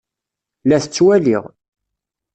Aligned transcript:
La 0.67 0.77
t-ttwaliɣ. 0.83 1.43